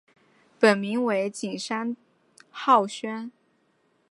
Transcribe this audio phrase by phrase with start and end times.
[0.59, 1.95] 本名为景山
[2.49, 3.31] 浩宣。